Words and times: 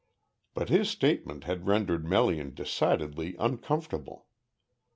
But 0.55 0.69
his 0.69 0.89
statement 0.89 1.43
had 1.43 1.67
rendered 1.67 2.03
Melian 2.07 2.55
decidedly 2.55 3.35
uncomfortable. 3.37 4.25